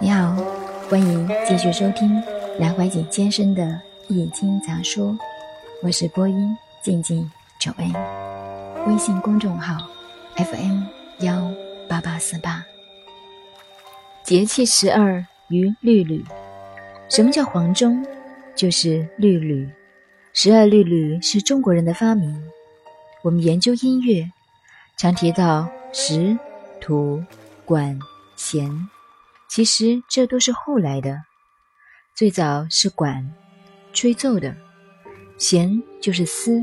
[0.00, 0.36] 你好，
[0.88, 2.22] 欢迎继续收听
[2.58, 3.62] 南怀瑾先生的
[4.08, 5.10] 《易经杂说》，
[5.82, 7.92] 我是播音静静九 A，
[8.86, 9.88] 微信公众号
[10.36, 10.82] FM
[11.20, 11.50] 幺
[11.88, 12.64] 八八四八。
[14.22, 16.24] 节气十二于律吕，
[17.08, 18.04] 什么叫黄钟？
[18.54, 19.68] 就是律吕。
[20.32, 22.42] 十二律吕是中国人的发明。
[23.22, 24.30] 我们研究音乐，
[24.96, 26.38] 常提到时、
[26.80, 27.22] 土、
[27.64, 27.98] 管、
[28.36, 28.70] 弦。
[29.54, 31.16] 其实这都是后来的，
[32.12, 33.24] 最早是管，
[33.92, 34.52] 吹奏的；
[35.38, 36.60] 弦就是丝，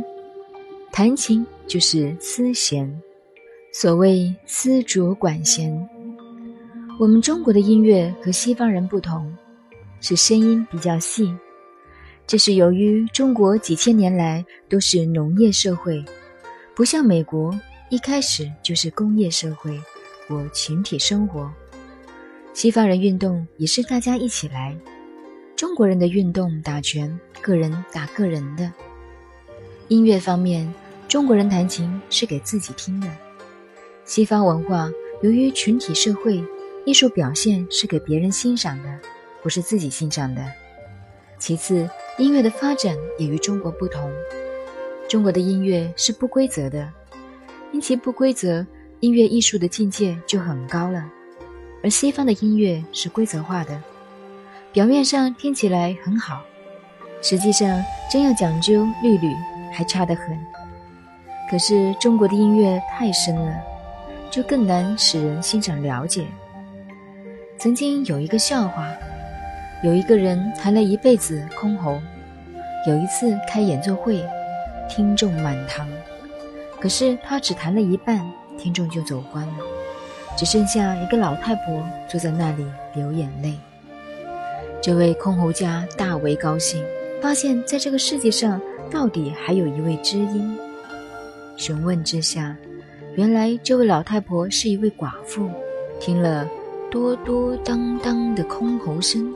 [0.91, 3.01] 弹琴就是丝弦。
[3.71, 5.71] 所谓丝竹管弦。
[6.99, 9.33] 我们中国的音乐和西方人不同，
[10.01, 11.33] 是声音比较细。
[12.27, 16.03] 这是由于中国几千年来都是农业社会，
[16.75, 19.79] 不像美国一开始就是工业社会
[20.27, 21.49] 或群体生活。
[22.53, 24.75] 西方人运动也是大家一起来，
[25.55, 28.69] 中国人的运动打拳，个人打个人的。
[29.87, 30.71] 音乐方面，
[31.07, 33.07] 中国人弹琴是给自己听的；
[34.03, 34.91] 西方文化
[35.21, 36.43] 由于群体社会，
[36.85, 38.99] 艺术表现是给别人欣赏的，
[39.41, 40.45] 不是自己欣赏的。
[41.39, 44.11] 其次，音乐的发展也与中国不同，
[45.07, 46.91] 中国的音乐是不规则的，
[47.71, 48.67] 因其不规则，
[48.99, 51.09] 音乐艺术的境界就很高了。
[51.83, 53.81] 而西方的音乐是规则化的，
[54.71, 56.41] 表面上听起来很好，
[57.21, 59.33] 实际上真要讲究律吕，
[59.73, 60.37] 还差得很。
[61.49, 63.53] 可是中国的音乐太深了，
[64.29, 66.25] 就更难使人欣赏了解。
[67.57, 68.87] 曾经有一个笑话，
[69.83, 71.99] 有一个人弹了一辈子箜篌，
[72.87, 74.23] 有一次开演奏会，
[74.87, 75.87] 听众满堂，
[76.79, 78.25] 可是他只弹了一半，
[78.57, 79.80] 听众就走光了。
[80.37, 82.65] 只剩下一个老太婆坐在那里
[82.95, 83.57] 流眼泪。
[84.81, 86.83] 这位箜篌家大为高兴，
[87.21, 88.59] 发现在这个世界上
[88.89, 90.57] 到底还有一位知音。
[91.55, 92.55] 询问之下，
[93.15, 95.47] 原来这位老太婆是一位寡妇，
[95.99, 96.47] 听了
[96.89, 99.31] 多多当当的箜篌声，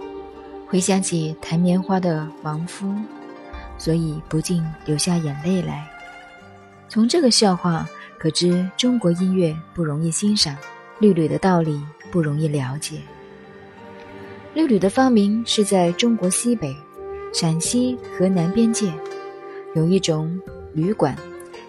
[0.68, 2.92] 回想起弹棉花的亡夫，
[3.78, 5.88] 所以不禁流下眼泪来。
[6.90, 10.58] 从这个笑话可知，中国音乐不容易欣赏。
[11.00, 12.98] 律吕的道理不容易了解。
[14.54, 16.74] 律吕的发明是在中国西北、
[17.34, 18.92] 陕西、河南边界，
[19.76, 20.40] 有一种
[20.74, 21.14] 铝管，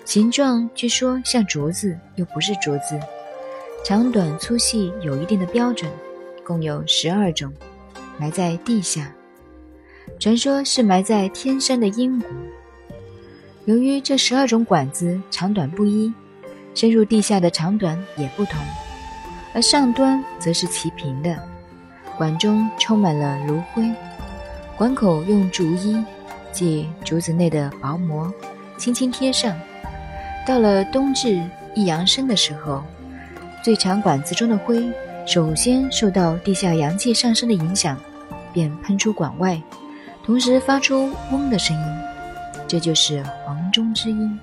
[0.05, 3.01] 形状据说像竹子，又不是竹子，
[3.85, 5.91] 长短粗细有一定的标准，
[6.45, 7.53] 共有十二种，
[8.19, 9.13] 埋在地下，
[10.21, 12.29] 传说是埋在天山的阴谷。
[13.65, 16.13] 由于这十二种管子长短不一，
[16.73, 18.61] 深入地下的长短也不同。
[19.57, 21.35] 而上端则是齐平的，
[22.19, 23.91] 管中充满了炉灰，
[24.77, 26.05] 管口用竹衣，
[26.53, 28.31] 即竹子内的薄膜，
[28.77, 29.59] 轻轻贴上。
[30.47, 31.43] 到了冬至
[31.75, 32.83] 一阳生的时候，
[33.65, 34.93] 最长管子中的灰
[35.27, 37.99] 首先受到地下阳气上升的影响，
[38.53, 39.59] 便喷出管外，
[40.23, 41.87] 同时发出嗡的声音，
[42.69, 44.39] 这就是黄钟之音。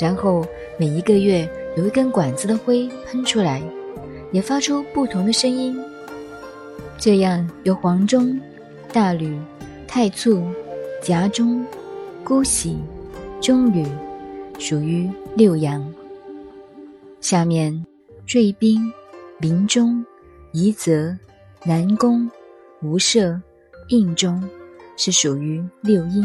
[0.00, 0.42] 然后
[0.78, 3.60] 每一个月有一根管子的灰喷出来。
[4.32, 5.78] 也发出不同的声音，
[6.98, 8.40] 这样有黄钟、
[8.92, 9.38] 大吕、
[9.86, 10.42] 太簇、
[11.02, 11.64] 夹钟、
[12.24, 12.78] 姑喜、
[13.40, 13.86] 中吕，
[14.58, 15.86] 属于六阳。
[17.20, 17.84] 下面
[18.26, 18.90] 坠宾、
[19.38, 20.04] 鸣钟、
[20.52, 21.16] 夷则、
[21.64, 22.28] 南宫、
[22.80, 23.38] 无赦、
[23.88, 24.42] 应钟，
[24.96, 26.24] 是属于六阴。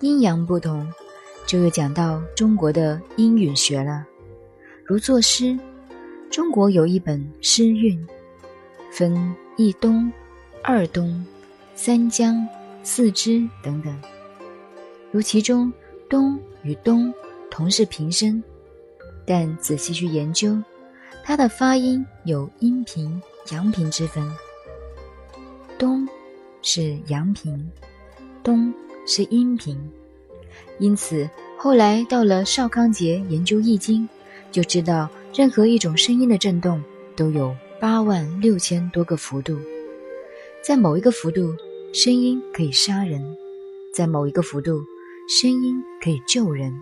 [0.00, 0.86] 阴阳不同，
[1.46, 4.06] 就又讲到中国的音韵学了，
[4.84, 5.58] 如作诗。
[6.30, 8.06] 中国有一本诗韵，
[8.92, 10.10] 分一东、
[10.62, 11.26] 二东、
[11.74, 12.46] 三江、
[12.84, 14.00] 四支等等。
[15.10, 15.72] 如其中
[16.08, 17.12] 东与东
[17.50, 18.40] 同是平声，
[19.26, 20.56] 但仔细去研究，
[21.24, 23.20] 它的发音有阴平、
[23.50, 24.24] 阳平之分。
[25.76, 26.06] 东
[26.62, 27.68] 是阳平，
[28.44, 28.72] 东
[29.04, 29.76] 是阴平，
[30.78, 31.28] 因此
[31.58, 34.08] 后来到了邵康节研究易经，
[34.52, 35.10] 就知道。
[35.32, 36.82] 任何一种声音的振动
[37.16, 39.58] 都有八万六千多个幅度，
[40.62, 41.54] 在某一个幅度，
[41.94, 43.22] 声音可以杀人；
[43.94, 44.82] 在某一个幅度，
[45.28, 46.74] 声音可以救人。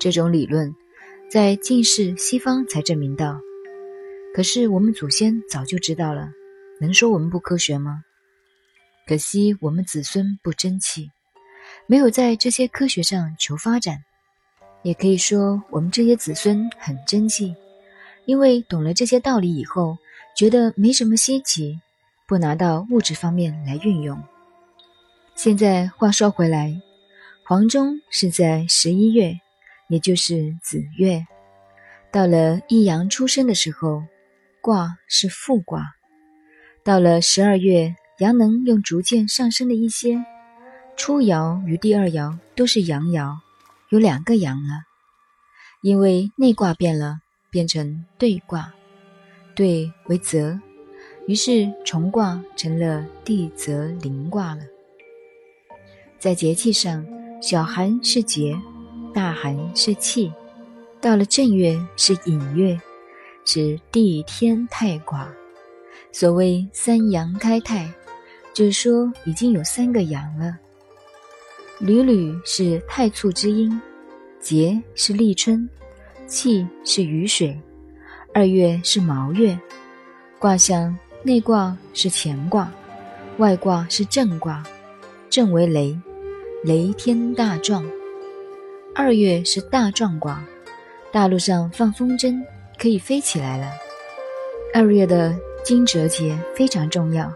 [0.00, 0.74] 这种理论
[1.30, 3.38] 在近世西方才证明到，
[4.34, 6.30] 可是我们祖先早就知道了，
[6.80, 8.02] 能说我们不科学吗？
[9.06, 11.10] 可惜我们子孙不争气，
[11.86, 13.98] 没有在这些科学上求发展。
[14.82, 17.54] 也可以说，我们这些子孙很争气，
[18.24, 19.98] 因为懂了这些道理以后，
[20.36, 21.78] 觉得没什么稀奇，
[22.26, 24.22] 不拿到物质方面来运用。
[25.34, 26.80] 现在话说回来，
[27.44, 29.38] 黄钟是在十一月，
[29.88, 31.26] 也就是子月，
[32.10, 34.02] 到了一阳出生的时候，
[34.60, 35.80] 卦是复卦；
[36.84, 40.24] 到了十二月，阳能又逐渐上升的一些，
[40.96, 43.36] 初爻与第二爻都是阳爻，
[43.90, 44.82] 有两个阳了。
[45.80, 47.20] 因为内卦变了，
[47.50, 48.72] 变成兑卦。
[49.54, 50.58] 对为泽，
[51.26, 54.62] 于是重卦成了地泽临卦了。
[56.18, 57.06] 在节气上，
[57.40, 58.56] 小寒是节，
[59.12, 60.32] 大寒是气，
[61.00, 62.80] 到了正月是寅月，
[63.44, 65.32] 是地天泰卦。
[66.12, 67.92] 所谓三阳开泰，
[68.52, 70.56] 就是说已经有三个阳了。
[71.80, 73.80] 缕缕是太簇之音，
[74.40, 75.68] 节是立春，
[76.26, 77.56] 气是雨水。
[78.34, 79.56] 二月是卯月，
[80.40, 82.68] 卦象内卦是乾卦，
[83.36, 84.64] 外卦是震卦，
[85.30, 85.96] 震为雷，
[86.64, 87.88] 雷天大壮。
[88.92, 90.42] 二月是大壮卦，
[91.12, 92.42] 大陆上放风筝
[92.76, 93.70] 可以飞起来了。
[94.74, 95.32] 二月的
[95.62, 97.32] 惊蛰节非常重要，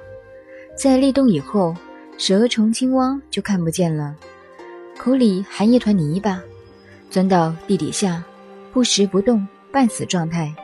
[0.77, 1.77] 在立冬以后，
[2.19, 4.17] 蛇虫青蛙就看不见了，
[5.05, 6.41] 口里含一团泥巴，
[7.11, 8.23] 钻到地底下，
[8.73, 10.55] 不食不动，半死状态。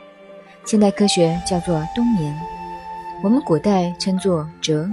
[0.65, 2.33] 现代科学叫做冬眠，
[3.21, 4.89] 我们古代称作蛰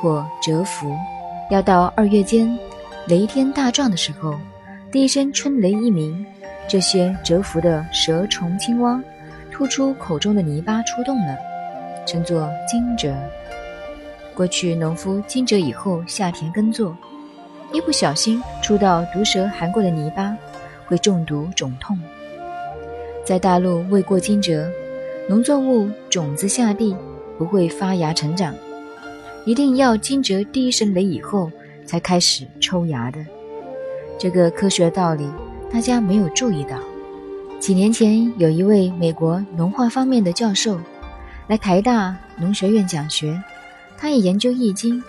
[0.00, 0.96] 或蛰伏。
[1.50, 2.58] 要到二月间，
[3.06, 4.34] 雷天大壮的时候，
[4.90, 6.24] 第一声春雷一鸣，
[6.66, 8.98] 这些蛰伏的蛇虫青蛙
[9.52, 11.36] 吐出口中的泥巴出动了，
[12.06, 13.14] 称作惊蛰。
[14.34, 16.96] 过去农夫惊蛰以后下田耕作，
[17.72, 20.36] 一不小心触到毒蛇含过的泥巴，
[20.86, 21.98] 会中毒肿痛。
[23.24, 24.68] 在大陆未过惊蛰。
[25.28, 26.96] 农作物种子下地
[27.36, 28.54] 不会发芽成长，
[29.44, 31.52] 一定要惊蛰第一声雷以后
[31.84, 33.18] 才开始抽芽的。
[34.18, 35.28] 这个科学道理
[35.70, 36.78] 大家没有注意到。
[37.60, 40.80] 几年前有一位美国农化方面的教授
[41.46, 43.38] 来台大农学院讲学，
[43.98, 45.04] 他也研究易经，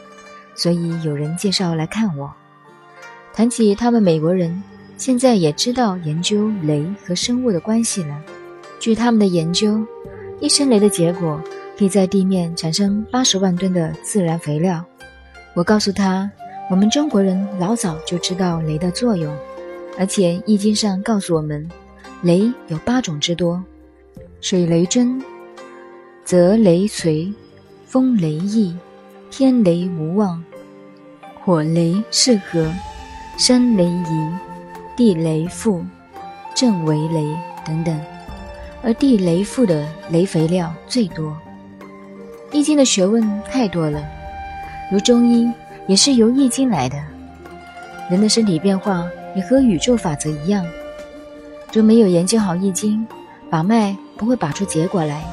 [0.54, 2.30] 所以有人介绍来看我。
[3.34, 4.64] 谈起他们美国人
[4.98, 8.22] 现在也知道研究雷和生物的关系了。
[8.80, 9.86] 据他们的研究。
[10.42, 11.38] 一声雷的结果，
[11.78, 14.82] 可以在地面产生八十万吨的自然肥料。
[15.54, 16.32] 我告诉他，
[16.72, 19.36] 我们中国人老早就知道雷的作用，
[19.98, 21.68] 而且《易经》上告诉我们，
[22.22, 23.62] 雷有八种之多：
[24.40, 25.22] 水雷真、
[26.24, 27.30] 泽雷锤、
[27.86, 28.74] 风雷翼、
[29.30, 30.42] 天雷无妄、
[31.44, 32.72] 火雷适合、
[33.40, 34.30] 山雷宜、
[34.98, 35.82] 地雷复、
[36.54, 37.26] 震为雷
[37.66, 37.98] 等等。
[38.84, 41.32] 而地雷复的雷肥料最多，
[42.52, 44.04] 《易经》的学问太多了，
[44.92, 45.50] 如中医
[45.88, 47.02] 也是由《易经》来的。
[48.10, 50.66] 人的身体变化也和宇宙法则一样，
[51.72, 53.08] 若没有研究好《易经》，
[53.50, 55.24] 把脉不会把出结果来。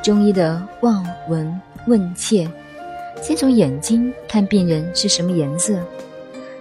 [0.00, 2.48] 中医的望、闻、问、切，
[3.20, 5.76] 先从眼睛看病人是什么颜色，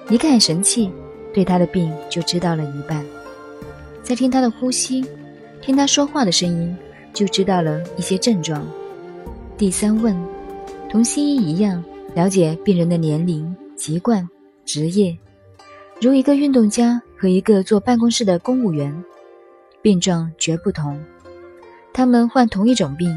[0.10, 0.92] 一看神气，
[1.32, 3.06] 对他的病就知道了一半。
[4.02, 5.06] 再听他的呼吸。
[5.62, 6.76] 听他说话的声音，
[7.14, 8.66] 就知道了一些症状。
[9.58, 10.16] 第三问，
[10.90, 11.84] 同西医一样，
[12.16, 14.28] 了解病人的年龄、籍贯、
[14.66, 15.16] 职业。
[16.02, 19.04] 如一个运动家和一个坐办公室的公务员，
[19.82, 21.00] 病状绝不同。
[21.94, 23.14] 他们患同一种病，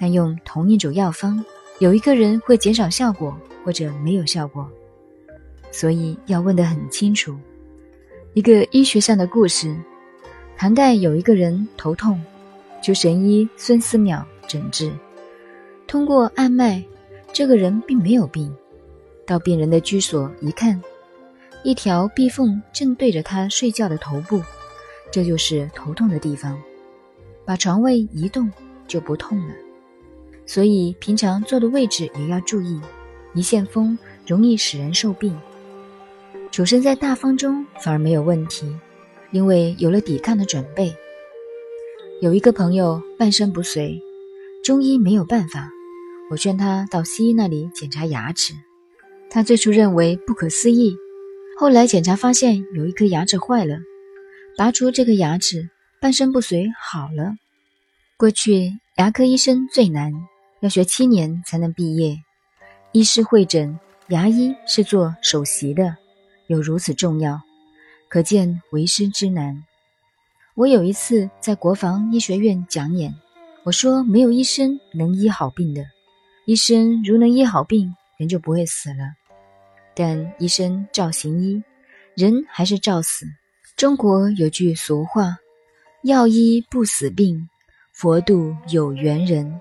[0.00, 1.44] 但用同一种药方，
[1.78, 4.66] 有一个人会减少效果，或者没有效果。
[5.74, 7.36] 所以要问得很清楚。
[8.32, 9.76] 一个医学上的故事。
[10.56, 12.22] 唐代有一个人头痛，
[12.80, 14.92] 求神医孙思邈诊治。
[15.84, 16.80] 通过按脉，
[17.32, 18.54] 这个人并没有病。
[19.26, 20.80] 到病人的居所一看，
[21.64, 24.40] 一条壁缝正对着他睡觉的头部，
[25.10, 26.56] 这就是头痛的地方。
[27.44, 28.48] 把床位移动
[28.86, 29.54] 就不痛了。
[30.46, 32.80] 所以平常坐的位置也要注意，
[33.34, 35.36] 一线风容易使人受病。
[36.54, 38.72] 处身在大风中反而没有问题。
[39.32, 40.94] 因为有了抵抗的准备，
[42.20, 44.00] 有一个朋友半身不遂，
[44.62, 45.68] 中医没有办法，
[46.30, 48.54] 我劝他到西医那里检查牙齿。
[49.28, 50.96] 他最初认为不可思议，
[51.58, 53.78] 后来检查发现有一颗牙齿坏了，
[54.56, 55.68] 拔出这颗牙齿，
[56.00, 57.34] 半身不遂好了。
[58.16, 60.12] 过去牙科医生最难，
[60.60, 62.16] 要学七年才能毕业。
[62.92, 63.76] 医师会诊，
[64.10, 65.96] 牙医是做首席的，
[66.46, 67.40] 有如此重要。
[68.08, 69.64] 可见为师之难。
[70.54, 73.12] 我有一次在国防医学院讲演，
[73.64, 75.84] 我说没有医生能医好病的，
[76.46, 79.14] 医生如能医好病，人就不会死了。
[79.96, 81.62] 但医生照行医，
[82.14, 83.26] 人还是照死。
[83.76, 85.36] 中国有句俗话
[86.04, 87.48] ：“药医不死病，
[87.92, 89.60] 佛度有缘人。”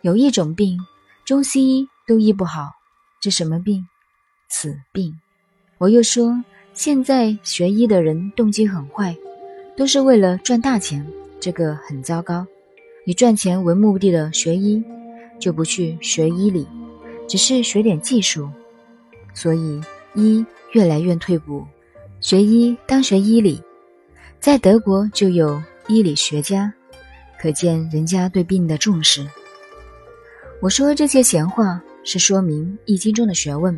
[0.00, 0.78] 有一种病，
[1.26, 2.70] 中西医都医不好，
[3.20, 3.86] 这什么病？
[4.48, 5.20] 死病。
[5.82, 6.40] 我又说，
[6.74, 9.16] 现在学医的人动机很坏，
[9.76, 11.04] 都是为了赚大钱，
[11.40, 12.46] 这个很糟糕。
[13.04, 14.80] 以赚钱为目的的学医，
[15.40, 16.64] 就不去学医理，
[17.26, 18.48] 只是学点技术。
[19.34, 19.80] 所以
[20.14, 21.66] 医越来越退步，
[22.20, 23.60] 学医当学医理，
[24.38, 26.72] 在德国就有医理学家，
[27.40, 29.26] 可见人家对病的重视。
[30.60, 33.76] 我说这些闲话是说明《易经》中的学问，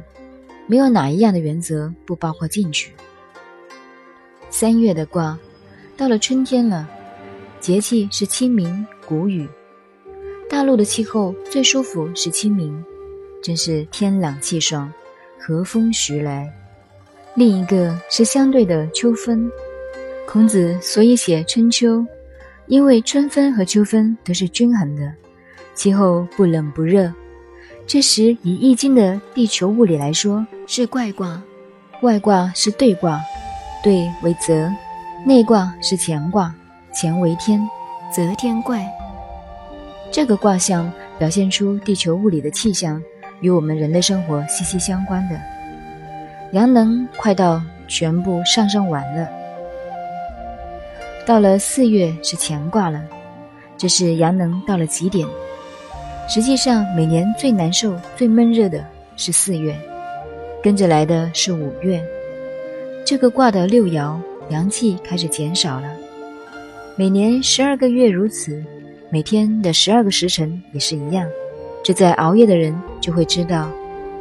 [0.66, 2.92] 没有哪一样的原则不包括进去。
[4.50, 5.38] 三月的卦，
[5.97, 6.88] 到了春天了，
[7.61, 9.49] 节气是清明、谷雨，
[10.49, 12.85] 大陆的气候最舒服是清明，
[13.42, 14.92] 真是天朗气爽。
[15.47, 16.50] 和风徐来，
[17.35, 19.47] 另一个是相对的秋分。
[20.26, 22.02] 孔子所以写春秋，
[22.66, 25.12] 因为春分和秋分都是均衡的，
[25.75, 27.12] 气候不冷不热。
[27.86, 31.42] 这时以易经的地球物理来说，是怪卦，
[32.02, 33.20] 外卦是兑卦，
[33.82, 34.68] 兑为泽；
[35.24, 36.54] 内卦是乾卦，
[36.94, 37.60] 乾为天，
[38.12, 38.84] 泽天怪。
[40.10, 43.00] 这个卦象表现出地球物理的气象。
[43.40, 45.38] 与我们人类生活息息相关的
[46.52, 49.28] 阳能快到全部上升完了，
[51.26, 53.02] 到了四月是乾卦了，
[53.76, 55.28] 这是阳能到了极点。
[56.26, 58.85] 实际上，每年最难受、最闷热的
[59.16, 59.76] 是四月，
[60.62, 62.02] 跟着来的是五月。
[63.04, 65.88] 这个卦的六爻阳气开始减少了。
[66.97, 68.64] 每年十二个月如此，
[69.11, 71.28] 每天的十二个时辰也是一样。
[71.85, 73.71] 这在熬夜的人就会知道，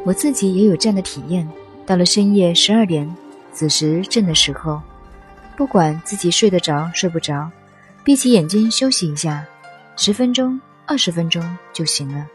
[0.04, 1.48] 我自己也有这样的体验。
[1.86, 3.10] 到了深夜十二点
[3.52, 4.80] 子时正的时候，
[5.56, 7.50] 不管自己睡得着睡不着，
[8.04, 9.44] 闭起眼睛休息一下，
[9.96, 12.26] 十分钟、二十分钟就行了。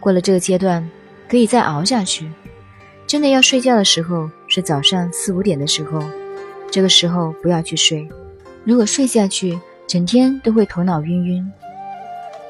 [0.00, 0.88] 过了这个阶段，
[1.28, 2.30] 可以再熬下去。
[3.06, 6.02] 真的要睡觉的时候是早上四五点的时候，
[6.70, 8.08] 这个时候不要去睡。
[8.64, 11.52] 如果睡下去，整天都会头脑晕晕。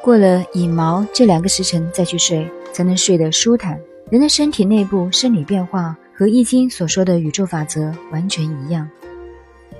[0.02, 3.78] 过了乙卯这两个时辰再去睡，才能睡得舒坦。
[4.10, 8.88] 人的身体内部生理变化和《易经》所说的宇宙法则完全一样。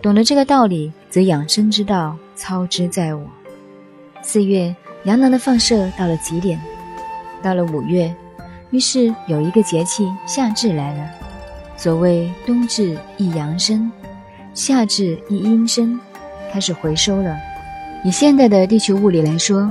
[0.01, 3.27] 懂得这个道理，则养生之道操之在我。
[4.23, 4.75] 四月
[5.09, 6.61] 阳能的放射到了极点，
[7.43, 8.15] 到了五月，
[8.71, 11.11] 于是有一个节气夏至来了。
[11.79, 13.91] 所谓冬至一阳生，
[14.53, 15.99] 夏至一阴生，
[16.53, 17.35] 开始回收了。
[18.05, 19.71] 以现代的地球物理来说。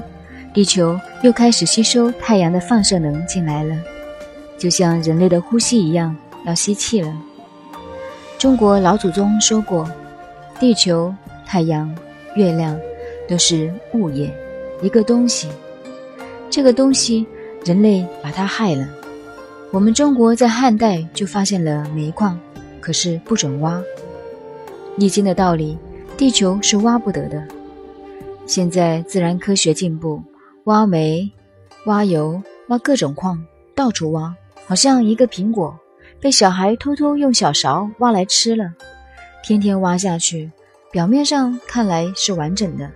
[0.54, 3.76] 地球又开始吸收太阳的放射能进来了，
[4.58, 6.16] 就像人类的呼吸一样，
[6.48, 7.14] 要吸气了。
[8.40, 9.88] 中国老祖宗说过，
[10.60, 11.14] 地球、
[11.46, 11.96] 太阳、
[12.34, 12.76] 月亮
[13.28, 14.34] 都是物也，
[14.82, 15.48] 一个东西。
[16.50, 17.26] 这个东西，
[17.66, 18.88] 人类把它害了。
[19.72, 22.40] 我们中国在汉代就发现了煤矿，
[22.80, 23.82] 可是不准挖。
[24.98, 25.78] 易经的道理，
[26.18, 27.46] 地球是挖不得的。
[28.46, 30.22] 现在自然科学进步。
[30.64, 31.32] 挖煤、
[31.86, 33.42] 挖油、挖各种矿，
[33.74, 35.74] 到处挖，好像一个苹果
[36.20, 38.70] 被小孩偷偷用小勺挖来吃了。
[39.46, 40.52] 天天挖下去，
[40.92, 42.92] 表面上看来是完整的，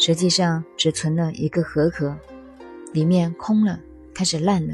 [0.00, 2.16] 实际上只存了一个核壳，
[2.92, 3.78] 里面空了，
[4.14, 4.72] 开始烂了。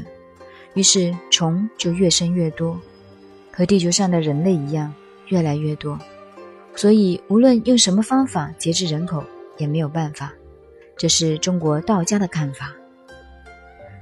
[0.73, 2.79] 于是虫就越生越多，
[3.51, 4.93] 和地球上的人类一样，
[5.27, 5.99] 越来越多。
[6.75, 9.21] 所以无论用什么方法节制人口，
[9.57, 10.31] 也没有办法。
[10.95, 12.73] 这是中国道家的看法。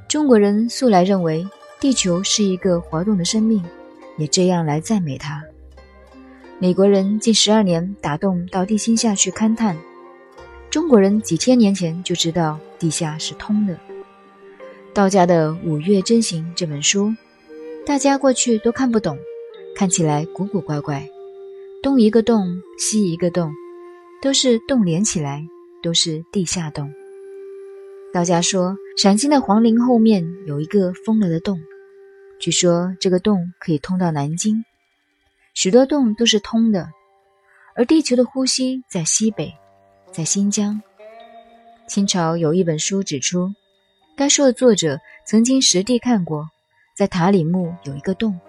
[0.07, 1.45] 中国人素来认为
[1.79, 3.63] 地球是一个活动的生命，
[4.19, 5.43] 也这样来赞美它。
[6.59, 9.75] 美国人近十二年打洞到地心下去勘探，
[10.75, 13.79] 中国人几千年前就知道地下是通的。
[14.93, 17.15] 道家的《五岳真行》这本书，
[17.85, 19.17] 大家过去都看不懂，
[19.73, 21.07] 看起来古古怪怪，
[21.81, 23.53] 东一个洞，西一个洞，
[24.21, 25.45] 都是洞连起来。
[25.81, 26.91] 都是地下洞。
[28.11, 31.57] 道家说，陕西的黄陵后面有一个封了的洞，
[32.37, 34.65] 据说这个洞可以通到南京。
[35.53, 36.89] 许多洞都是通的，
[37.75, 39.53] 而地球的呼吸在西北，
[40.15, 40.81] 在新疆。
[41.87, 43.53] 清朝有一本书指出，
[44.15, 46.49] 该书的作者曾经实地看过，
[46.95, 48.39] 在塔里木有一个洞，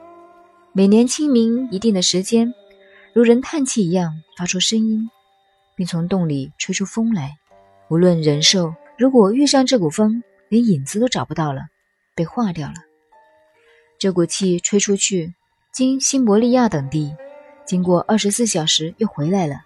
[0.72, 2.54] 每年清明一定的时间，
[3.12, 5.10] 如人叹气一样发出声音。
[5.74, 7.36] 并从洞里吹出风来，
[7.90, 11.62] 无论人兽如果遇上这股风，连影子都找不到了，
[12.14, 12.74] 被化掉了。
[13.98, 15.34] 这股气吹出去，
[15.74, 17.14] 经新伯利亚等地，
[17.66, 19.65] 经过二十四小时又回来了，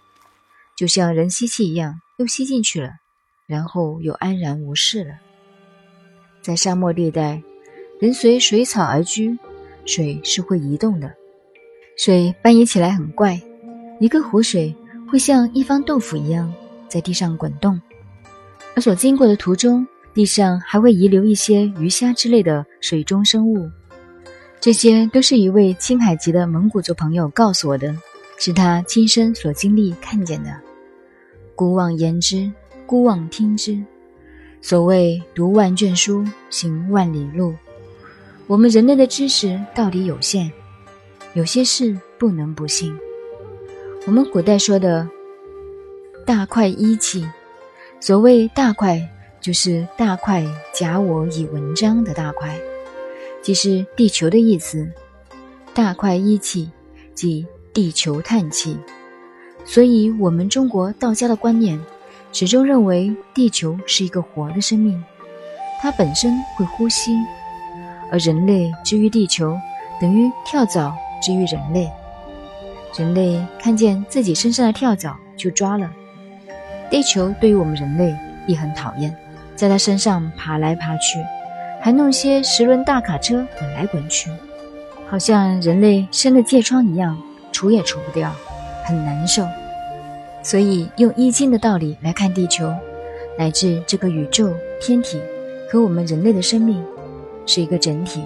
[0.77, 2.89] 就像人吸气一样，又吸进去了，
[3.47, 5.13] 然后又安然无事了。
[6.41, 7.41] 在沙漠地带，
[7.99, 9.37] 人随水草而居，
[9.85, 11.13] 水是会移动的，
[11.97, 13.39] 水搬移起来很怪，
[13.99, 14.75] 一个湖水
[15.07, 16.51] 会像一方豆腐一样
[16.87, 17.79] 在地上滚动。
[18.75, 23.69] 而所经过的途中，地上还会遗留一些鱼虾之类的水中生物，
[24.59, 27.95] 这些都是一位青海籍的蒙古族朋友告诉我的，
[28.43, 30.49] 是他亲身所经历看见的。
[31.53, 32.51] 孤望言之，
[32.87, 33.79] 孤望听之。
[34.63, 37.53] 所谓读万卷书，行万里路。
[38.47, 40.51] 我们人类的知识到底有限，
[41.35, 42.91] 有些事不能不信。
[44.07, 45.07] 我们古代说的
[46.25, 47.23] “大块一气”。
[48.01, 49.07] 所谓大块，
[49.39, 50.43] 就是大块
[50.73, 52.59] 假我以文章的大块，
[53.43, 54.91] 即是地球的意思。
[55.75, 56.71] 大块一气，
[57.13, 58.77] 即地球叹气。
[59.63, 61.79] 所以，我们中国道家的观念
[62.31, 65.03] 始终认为地球是一个活的生命，
[65.81, 67.15] 它本身会呼吸，
[68.11, 69.55] 而人类之于地球，
[69.99, 71.89] 等于跳蚤之于人类。
[72.97, 75.89] 人类看见自己身上的跳蚤，就抓了。
[76.89, 78.13] 地球对于我们人类
[78.47, 79.15] 也很讨厌，
[79.55, 81.19] 在它身上爬来爬去，
[81.79, 84.29] 还弄些十轮大卡车滚来滚去，
[85.07, 87.17] 好像人类生了疥疮一样，
[87.51, 88.33] 除也除不掉，
[88.85, 89.45] 很难受。
[90.43, 92.73] 所以用易经的道理来看地球，
[93.37, 95.19] 乃至这个宇宙天体
[95.71, 96.83] 和我们人类的生命
[97.45, 98.21] 是一个整体，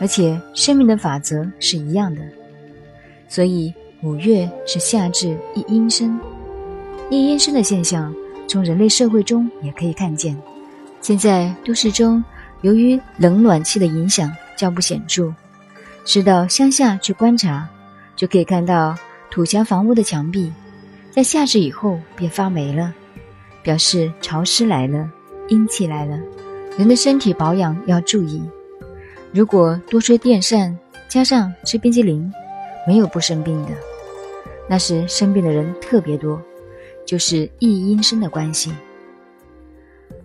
[0.00, 2.22] 而且生命的法则是一样的。
[3.28, 3.72] 所以
[4.02, 6.18] 五月是夏至一阴生。
[7.10, 8.14] 一阴生的现象，
[8.48, 10.36] 从人类社会中也可以看见。
[11.02, 12.22] 现在都市中，
[12.62, 15.34] 由于冷暖气的影响较不显著，
[16.04, 17.68] 是到乡下去观察，
[18.20, 18.94] 就可以看到
[19.30, 20.52] 土墙房屋的墙壁，
[21.10, 22.92] 在夏至以后便发霉了，
[23.62, 25.10] 表示潮湿来了，
[25.48, 26.20] 阴气来了。
[26.76, 28.42] 人的身体保养要注意，
[29.32, 30.78] 如果多吹电扇，
[31.08, 32.30] 加上吃冰激凌，
[32.86, 33.70] 没有不生病的，
[34.68, 36.38] 那时生病的人特别多。
[37.06, 38.70] 就是一阴生的关系。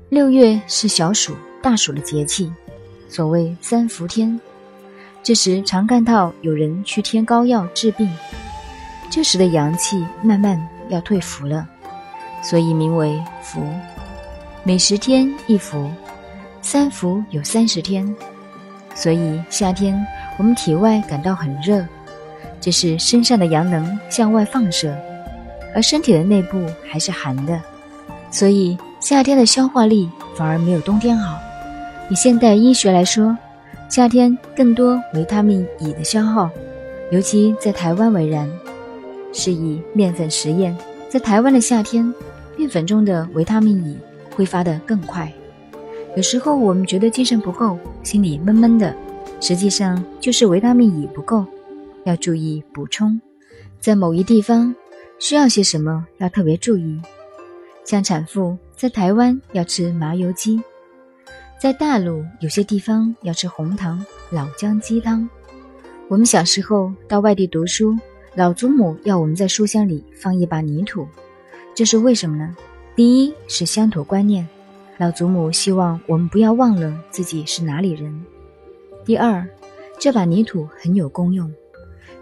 [0.10, 2.51] 六月是小暑、大暑的节气，
[3.08, 4.38] 所谓三伏天。
[5.25, 8.07] 这时常看到有人去添膏药治病，
[9.09, 10.55] 这时的阳气慢慢
[10.89, 11.67] 要退伏了，
[12.43, 13.59] 所以名为伏。
[14.63, 15.89] 每十天一伏，
[16.61, 18.15] 三伏有三十天，
[18.93, 19.99] 所以夏天
[20.38, 21.83] 我们体外感到很热，
[22.61, 24.95] 这是身上的阳能向外放射。
[25.73, 27.59] 而身体的内部还是寒的，
[28.29, 31.35] 所以夏天的消化力反而没有冬天好。
[32.11, 33.35] 以现代医学来说，
[33.95, 36.49] 夏天更多维他命乙的消耗，
[37.12, 38.51] 尤其在台湾为然。
[39.31, 40.77] 是以面粉实验，
[41.08, 42.13] 在台湾的夏天，
[42.58, 43.97] 面粉中的维他命乙
[44.36, 45.31] 挥发得更快。
[46.17, 48.93] 有时候我们觉得精神不够，心里闷闷的，
[49.39, 51.45] 实际上就是维他命乙不够，
[52.03, 53.17] 要注意补充。
[53.79, 54.75] 在某一地方。
[55.19, 56.99] 需要些什么要特别注意，
[57.86, 60.62] 像产妇在台湾要吃麻油鸡，
[61.57, 65.27] 在大陆有些地方要吃红糖老姜鸡汤。
[66.07, 67.97] 我们小时候到外地读书，
[68.35, 71.07] 老祖母要我们在书箱里放一把泥土，
[71.73, 72.55] 这是为什么呢？
[72.95, 74.47] 第一是乡土观念，
[74.97, 78.13] 老祖母希望我们不要忘了自己是哪里人；
[79.05, 79.47] 第二，
[79.99, 81.51] 这把泥土很有功用，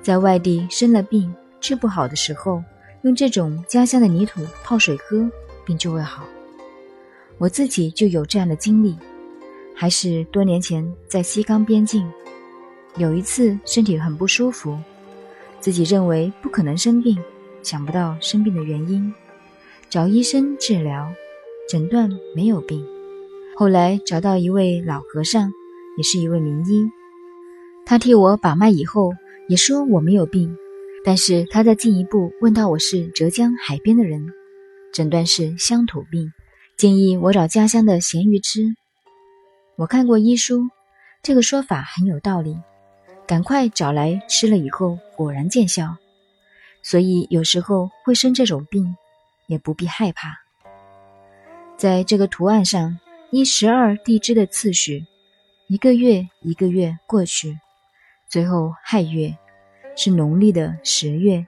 [0.02, 2.63] 在外地生了病治不好的时候。
[3.02, 5.30] 用这种家乡的泥土泡水喝，
[5.65, 6.24] 病就会好。
[7.38, 8.96] 我自己就有这样的经历，
[9.76, 12.10] 还是多年前在西冈边境，
[12.98, 14.78] 有一次身体很不舒服，
[15.60, 17.18] 自己认为不可能生病，
[17.62, 19.14] 想不到生病的原因，
[19.90, 21.12] 找医生治疗，
[21.70, 22.86] 诊断没有病。
[23.56, 25.52] 后来找到一位老和尚，
[25.98, 26.90] 也是一位名医，
[27.86, 29.12] 他替我把脉以后，
[29.50, 30.56] 也说我没有病。
[31.06, 34.26] 但是他在进一步问到我是浙江海边的人，
[34.94, 36.32] 诊断是乡土病，
[36.78, 38.74] 建议我找家乡的咸鱼吃。
[39.76, 40.70] 我看过医书，
[41.22, 42.58] 这个说法很有道理，
[43.28, 45.96] 赶快找来吃了以后果然见效。
[46.82, 48.96] 所以有时候会生这种病，
[49.48, 50.40] 也不必害怕。
[51.78, 53.00] 在这个图案上
[53.32, 55.06] 依十二地支的次序，
[55.68, 57.58] 一个月一个月过去，
[58.28, 59.36] 最后亥月。
[59.96, 61.46] 是农历的十月，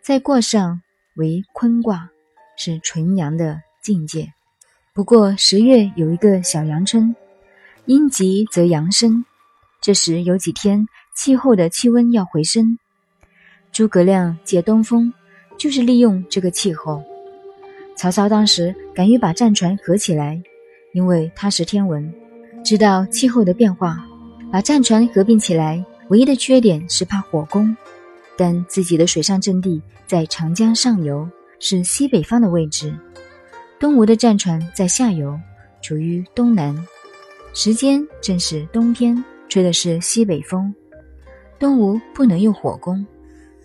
[0.00, 0.80] 再过上
[1.16, 2.08] 为坤卦，
[2.56, 4.32] 是纯阳的境界。
[4.94, 7.14] 不过十月有一个小阳春，
[7.88, 9.24] 阴极则阳生，
[9.80, 12.78] 这时有几天气候的气温要回升。
[13.72, 15.10] 诸葛亮借东风，
[15.56, 17.02] 就是利用这个气候。
[17.96, 20.38] 曹操当时敢于把战船合起来，
[20.92, 22.12] 因为他识天文，
[22.62, 24.04] 知道气候的变化。
[24.52, 27.74] 把战船合并起来，唯一的缺点是怕火攻。
[28.36, 31.26] 但自己的水上阵地在长江上游，
[31.58, 32.94] 是西北方的位置。
[33.80, 35.40] 东吴的战船在下游，
[35.80, 36.86] 处于东南，
[37.60, 40.72] 时间正是冬天，吹的是西北风。
[41.58, 43.04] 东吴不能用火攻。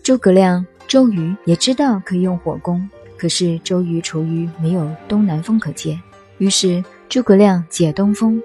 [0.02, 5.96] 诸葛亮、周瑜也知道可以用火攻，可是周瑜愁于没有东南风可借，
[6.38, 8.42] 于是诸葛亮借东风。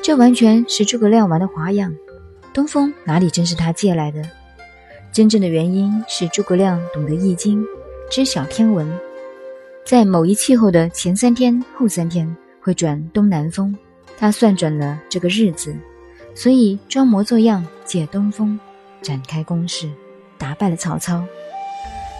[0.00, 1.92] 这完全是诸葛亮玩的花样。
[2.54, 4.22] 东风哪里真是他借来的？
[5.12, 7.66] 真正的原因是诸葛亮懂得易经，
[8.08, 8.88] 知晓天文，
[9.84, 13.76] 在某一气候的前三天、后三天会转东南风，
[14.22, 15.74] 他算准了这个日子，
[16.32, 18.56] 所以装模作样借东风，
[19.00, 19.90] 展开攻势。
[20.38, 21.24] 打败了曹操。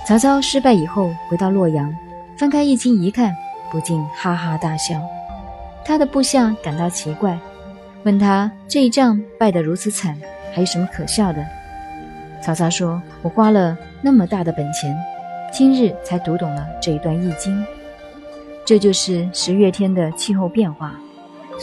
[0.04, 1.94] 曹操失败以后，回到洛阳，
[2.36, 3.32] 翻开《易经》一看，
[3.70, 5.00] 不禁哈哈大笑。
[5.84, 7.38] 他的部下感到奇怪，
[8.02, 10.20] 问他这一仗败得如此惨，
[10.52, 11.46] 还有什么可笑的？
[12.42, 14.92] 曹操说：“我花了那么大的本钱，
[15.52, 17.56] 今日才读懂了这一段《易经》，
[18.64, 20.96] 这就是十月天的气候变化，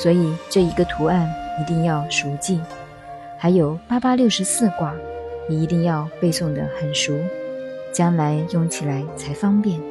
[0.02, 2.62] 所以这一个图案一定要熟记。
[3.38, 4.96] 还有八八六十四卦。”
[5.52, 7.12] 你一定要背诵的很熟，
[7.92, 9.82] 将来用起来才方便。